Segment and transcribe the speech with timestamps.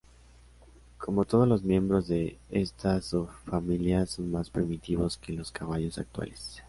[0.97, 6.59] Como todos los miembros de esta subfamilia, son más primitivos que los caballos actuales.